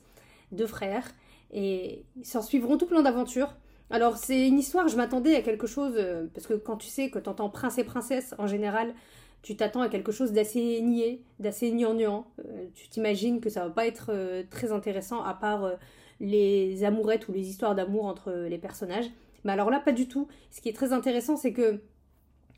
deux 0.50 0.66
frères, 0.66 1.10
et 1.52 2.04
s'en 2.22 2.42
suivront 2.42 2.76
tout 2.76 2.86
plein 2.86 3.02
d'aventures. 3.02 3.54
Alors 3.90 4.16
c'est 4.16 4.46
une 4.46 4.58
histoire, 4.58 4.88
je 4.88 4.96
m'attendais 4.96 5.36
à 5.36 5.42
quelque 5.42 5.66
chose, 5.66 5.94
euh, 5.96 6.26
parce 6.32 6.46
que 6.46 6.54
quand 6.54 6.76
tu 6.76 6.88
sais 6.88 7.10
que 7.10 7.18
tu 7.18 7.28
entends 7.28 7.50
prince 7.50 7.78
et 7.78 7.84
princesse, 7.84 8.34
en 8.38 8.46
général, 8.46 8.94
tu 9.42 9.56
t'attends 9.56 9.82
à 9.82 9.88
quelque 9.88 10.12
chose 10.12 10.32
d'assez 10.32 10.80
niais, 10.80 11.20
d'assez 11.40 11.72
gnangnan. 11.72 12.26
Euh, 12.38 12.66
tu 12.74 12.88
t'imagines 12.88 13.40
que 13.40 13.50
ça 13.50 13.64
va 13.64 13.70
pas 13.70 13.86
être 13.86 14.10
euh, 14.10 14.44
très 14.48 14.72
intéressant 14.72 15.22
à 15.22 15.34
part 15.34 15.72
les 16.20 16.84
amourettes 16.84 17.28
ou 17.28 17.32
les 17.32 17.48
histoires 17.48 17.74
d'amour 17.74 18.06
entre 18.06 18.32
les 18.32 18.58
personnages. 18.58 19.06
Mais 19.44 19.52
alors 19.52 19.70
là, 19.70 19.80
pas 19.80 19.92
du 19.92 20.06
tout. 20.06 20.28
Ce 20.52 20.60
qui 20.60 20.68
est 20.68 20.72
très 20.72 20.92
intéressant, 20.92 21.36
c'est 21.36 21.52
que 21.52 21.80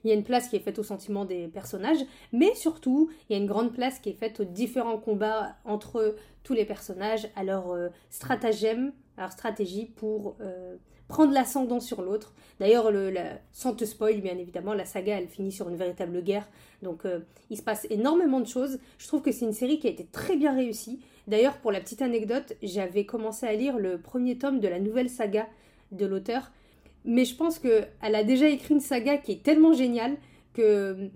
il 0.05 0.09
y 0.09 0.11
a 0.11 0.15
une 0.15 0.25
place 0.25 0.49
qui 0.49 0.57
est 0.57 0.61
faite 0.61 0.79
au 0.79 0.83
sentiment 0.83 1.25
des 1.25 1.49
personnages, 1.49 2.05
mais 2.31 2.55
surtout, 2.55 3.11
il 3.29 3.33
y 3.33 3.39
a 3.39 3.41
une 3.41 3.49
grande 3.49 3.73
place 3.73 3.99
qui 4.01 4.11
est 4.11 4.19
faite 4.19 4.41
aux 4.41 4.45
différents 4.45 4.99
combats 4.99 5.57
entre 5.65 6.17
tous 6.43 6.53
les 6.53 6.67
personnages, 6.67 7.27
à 7.37 7.43
leur 7.43 7.75
stratagème, 8.11 8.93
à 9.17 9.23
leur 9.23 9.33
stratégie 9.33 9.87
pour 9.87 10.37
prendre 11.09 11.33
l'ascendant 11.33 11.81
sur 11.81 12.03
l'autre. 12.03 12.35
D'ailleurs, 12.61 12.91
sans 13.53 13.75
te 13.75 13.85
spoil, 13.85 14.21
bien 14.21 14.39
évidemment, 14.39 14.75
la 14.75 14.85
saga, 14.85 15.19
elle 15.19 15.29
finit 15.29 15.53
sur 15.53 15.69
une 15.69 15.77
véritable 15.77 16.23
guerre. 16.23 16.49
Donc, 16.83 17.05
euh, 17.05 17.21
il 17.51 17.57
se 17.57 17.63
passe 17.63 17.87
énormément 17.91 18.41
de 18.41 18.47
choses. 18.47 18.79
Je 18.99 19.07
trouve 19.07 19.23
que 19.23 19.33
c'est 19.33 19.45
une 19.45 19.53
série 19.53 19.79
qui 19.79 19.87
a 19.87 19.91
été 19.91 20.07
très 20.07 20.37
bien 20.37 20.55
réussie. 20.55 21.01
D'ailleurs, 21.27 21.59
pour 21.59 21.73
la 21.73 21.81
petite 21.81 22.03
anecdote, 22.03 22.55
j'avais 22.63 23.05
commencé 23.05 23.47
à 23.47 23.55
lire 23.55 23.79
le 23.79 23.99
premier 23.99 24.39
tome 24.39 24.61
de 24.61 24.69
la 24.69 24.79
nouvelle 24.79 25.11
saga 25.11 25.47
de 25.93 26.07
l'auteur. 26.07 26.53
Mais 27.05 27.25
je 27.25 27.35
pense 27.35 27.59
qu'elle 27.59 27.89
a 28.01 28.25
déjà 28.25 28.49
écrit 28.49 28.75
une 28.75 28.81
saga 28.81 29.19
qui 29.19 29.33
est 29.33 29.43
tellement 29.43 29.73
géniale 29.73 30.17
que 30.55 31.11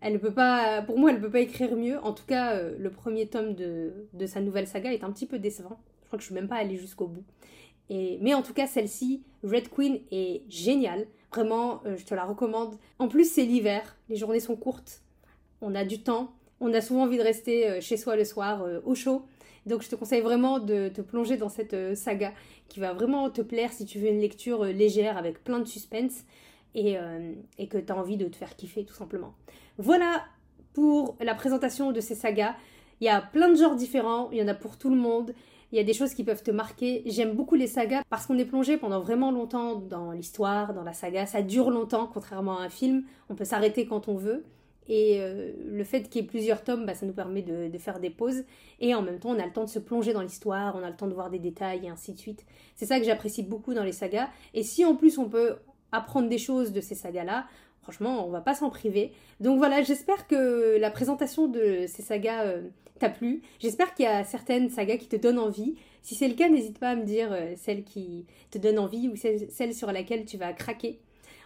elle 0.00 0.12
ne 0.12 0.18
peut 0.18 0.32
pas, 0.32 0.80
pour 0.82 0.96
moi, 0.96 1.10
elle 1.10 1.16
ne 1.16 1.22
peut 1.22 1.30
pas 1.30 1.40
écrire 1.40 1.74
mieux. 1.76 1.98
En 2.04 2.12
tout 2.12 2.24
cas, 2.24 2.54
euh, 2.54 2.76
le 2.78 2.90
premier 2.90 3.26
tome 3.26 3.54
de, 3.54 4.06
de, 4.12 4.26
sa 4.26 4.40
nouvelle 4.40 4.68
saga 4.68 4.92
est 4.92 5.02
un 5.02 5.10
petit 5.10 5.26
peu 5.26 5.40
décevant. 5.40 5.80
Je 6.02 6.06
crois 6.06 6.18
que 6.18 6.22
je 6.22 6.26
suis 6.26 6.34
même 6.34 6.48
pas 6.48 6.56
allée 6.56 6.76
jusqu'au 6.76 7.08
bout 7.08 7.24
mais 7.90 8.34
en 8.34 8.42
tout 8.42 8.52
cas, 8.52 8.66
celle-ci, 8.66 9.22
Red 9.42 9.68
Queen, 9.70 10.00
est 10.10 10.42
géniale. 10.48 11.06
Vraiment, 11.32 11.82
euh, 11.84 11.96
je 11.96 12.04
te 12.04 12.14
la 12.14 12.24
recommande. 12.24 12.76
En 12.98 13.08
plus, 13.08 13.30
c'est 13.30 13.44
l'hiver, 13.44 13.96
les 14.08 14.16
journées 14.16 14.40
sont 14.40 14.56
courtes, 14.56 15.02
on 15.60 15.74
a 15.74 15.84
du 15.84 16.02
temps, 16.02 16.32
on 16.60 16.72
a 16.72 16.80
souvent 16.80 17.02
envie 17.02 17.18
de 17.18 17.22
rester 17.22 17.68
euh, 17.68 17.80
chez 17.80 17.96
soi 17.96 18.16
le 18.16 18.24
soir 18.24 18.62
euh, 18.62 18.80
au 18.84 18.94
chaud. 18.94 19.22
Donc 19.66 19.82
je 19.82 19.90
te 19.90 19.96
conseille 19.96 20.22
vraiment 20.22 20.58
de 20.60 20.88
te 20.88 21.02
plonger 21.02 21.36
dans 21.36 21.50
cette 21.50 21.94
saga 21.94 22.32
qui 22.68 22.80
va 22.80 22.94
vraiment 22.94 23.28
te 23.28 23.42
plaire 23.42 23.70
si 23.70 23.84
tu 23.84 23.98
veux 23.98 24.08
une 24.08 24.20
lecture 24.20 24.64
légère 24.64 25.18
avec 25.18 25.44
plein 25.44 25.58
de 25.58 25.66
suspense 25.66 26.24
et, 26.74 26.96
et 27.58 27.66
que 27.66 27.76
tu 27.76 27.92
as 27.92 27.96
envie 27.96 28.16
de 28.16 28.28
te 28.28 28.36
faire 28.36 28.56
kiffer 28.56 28.86
tout 28.86 28.94
simplement. 28.94 29.34
Voilà 29.76 30.24
pour 30.72 31.16
la 31.20 31.34
présentation 31.34 31.92
de 31.92 32.00
ces 32.00 32.14
sagas. 32.14 32.54
Il 33.02 33.04
y 33.04 33.10
a 33.10 33.20
plein 33.20 33.50
de 33.50 33.56
genres 33.56 33.74
différents, 33.74 34.30
il 34.30 34.38
y 34.38 34.42
en 34.42 34.48
a 34.48 34.54
pour 34.54 34.78
tout 34.78 34.88
le 34.88 34.96
monde. 34.96 35.34
Il 35.70 35.76
y 35.76 35.80
a 35.80 35.84
des 35.84 35.92
choses 35.92 36.14
qui 36.14 36.24
peuvent 36.24 36.42
te 36.42 36.50
marquer. 36.50 37.02
J'aime 37.06 37.34
beaucoup 37.34 37.54
les 37.54 37.66
sagas 37.66 38.02
parce 38.08 38.26
qu'on 38.26 38.38
est 38.38 38.46
plongé 38.46 38.78
pendant 38.78 39.00
vraiment 39.00 39.30
longtemps 39.30 39.76
dans 39.76 40.12
l'histoire, 40.12 40.72
dans 40.72 40.82
la 40.82 40.94
saga. 40.94 41.26
Ça 41.26 41.42
dure 41.42 41.70
longtemps, 41.70 42.08
contrairement 42.12 42.58
à 42.58 42.62
un 42.62 42.70
film. 42.70 43.04
On 43.28 43.34
peut 43.34 43.44
s'arrêter 43.44 43.86
quand 43.86 44.08
on 44.08 44.16
veut. 44.16 44.44
Et 44.88 45.20
euh, 45.20 45.52
le 45.66 45.84
fait 45.84 46.08
qu'il 46.08 46.22
y 46.22 46.24
ait 46.24 46.28
plusieurs 46.28 46.64
tomes, 46.64 46.86
bah, 46.86 46.94
ça 46.94 47.04
nous 47.04 47.12
permet 47.12 47.42
de, 47.42 47.76
faire 47.78 48.00
des 48.00 48.08
pauses. 48.08 48.44
Et 48.80 48.94
en 48.94 49.02
même 49.02 49.18
temps, 49.18 49.30
on 49.30 49.38
a 49.38 49.44
le 49.44 49.52
temps 49.52 49.64
de 49.64 49.68
se 49.68 49.78
plonger 49.78 50.14
dans 50.14 50.22
l'histoire, 50.22 50.74
on 50.76 50.82
a 50.82 50.88
le 50.88 50.96
temps 50.96 51.06
de 51.06 51.12
voir 51.12 51.28
des 51.28 51.38
détails 51.38 51.84
et 51.84 51.90
ainsi 51.90 52.14
de 52.14 52.18
suite. 52.18 52.46
C'est 52.74 52.86
ça 52.86 52.98
que 52.98 53.04
j'apprécie 53.04 53.42
beaucoup 53.42 53.74
dans 53.74 53.84
les 53.84 53.92
sagas. 53.92 54.28
Et 54.54 54.62
si 54.62 54.86
en 54.86 54.96
plus 54.96 55.18
on 55.18 55.28
peut 55.28 55.56
apprendre 55.92 56.28
des 56.28 56.38
choses 56.38 56.72
de 56.72 56.80
ces 56.80 56.94
sagas-là, 56.94 57.46
franchement, 57.88 58.26
on 58.26 58.30
va 58.30 58.42
pas 58.42 58.54
s'en 58.54 58.68
priver. 58.68 59.12
Donc 59.40 59.56
voilà, 59.56 59.82
j'espère 59.82 60.26
que 60.26 60.76
la 60.78 60.90
présentation 60.90 61.48
de 61.48 61.86
ces 61.86 62.02
sagas 62.02 62.44
euh, 62.44 62.68
t'a 62.98 63.08
plu. 63.08 63.40
J'espère 63.60 63.94
qu'il 63.94 64.04
y 64.04 64.08
a 64.08 64.24
certaines 64.24 64.68
sagas 64.68 64.98
qui 64.98 65.06
te 65.06 65.16
donnent 65.16 65.38
envie. 65.38 65.74
Si 66.02 66.14
c'est 66.14 66.28
le 66.28 66.34
cas, 66.34 66.50
n'hésite 66.50 66.78
pas 66.78 66.90
à 66.90 66.96
me 66.96 67.04
dire 67.04 67.32
euh, 67.32 67.54
celle 67.56 67.84
qui 67.84 68.26
te 68.50 68.58
donne 68.58 68.78
envie 68.78 69.08
ou 69.08 69.16
celle, 69.16 69.74
sur 69.74 69.90
laquelle 69.90 70.26
tu 70.26 70.36
vas 70.36 70.52
craquer. 70.52 71.00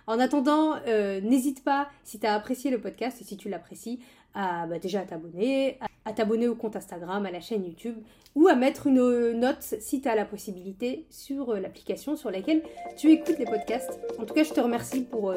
En 0.09 0.19
attendant, 0.19 0.75
euh, 0.89 1.21
n'hésite 1.21 1.63
pas, 1.63 1.89
si 2.03 2.19
tu 2.19 2.27
as 2.27 2.35
apprécié 2.35 2.73
le 2.73 2.81
podcast 2.81 3.23
si 3.23 3.37
tu 3.37 3.49
l'apprécies, 3.49 4.01
à 4.35 4.67
bah, 4.67 4.81
déjà 4.81 5.03
t'abonner, 5.03 5.79
t'abonner 6.11 6.49
au 6.49 6.56
compte 6.56 6.75
Instagram, 6.75 7.25
à 7.26 7.30
la 7.30 7.40
chaîne 7.40 7.64
YouTube, 7.64 7.94
ou 8.35 8.49
à 8.49 8.56
mettre 8.56 8.88
une 8.88 9.32
note 9.38 9.62
si 9.78 10.00
tu 10.00 10.09
as 10.09 10.16
la 10.16 10.25
possibilité 10.25 11.06
sur 11.11 11.50
euh, 11.50 11.61
l'application 11.61 12.16
sur 12.16 12.30
laquelle 12.30 12.62
tu 12.97 13.12
écoutes 13.12 13.38
les 13.38 13.44
podcasts. 13.44 14.00
En 14.18 14.25
tout 14.25 14.35
cas, 14.35 14.42
je 14.42 14.52
te 14.52 14.61
remercie 14.61 15.02
pour 15.02 15.30
euh, 15.30 15.37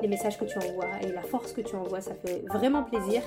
les 0.00 0.08
messages 0.08 0.38
que 0.38 0.44
tu 0.44 0.56
envoies 0.58 0.86
et 1.02 1.10
la 1.10 1.22
force 1.22 1.52
que 1.52 1.62
tu 1.62 1.74
envoies, 1.74 2.00
ça 2.00 2.14
fait 2.14 2.44
vraiment 2.48 2.84
plaisir. 2.84 3.22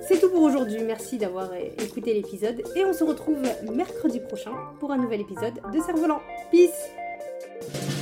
C'est 0.00 0.20
tout 0.20 0.30
pour 0.30 0.42
aujourd'hui, 0.42 0.82
merci 0.86 1.18
d'avoir 1.18 1.52
écouté 1.54 2.14
l'épisode 2.14 2.62
et 2.76 2.84
on 2.84 2.92
se 2.92 3.02
retrouve 3.02 3.42
mercredi 3.72 4.20
prochain 4.20 4.52
pour 4.78 4.92
un 4.92 4.98
nouvel 4.98 5.22
épisode 5.22 5.54
de 5.72 5.80
Cerf-Volant. 5.80 6.20
Peace 6.52 7.99